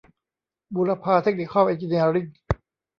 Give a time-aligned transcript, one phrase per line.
[0.73, 2.27] บูรพา เทคนิคอล เอ็นจิเนียริ่ง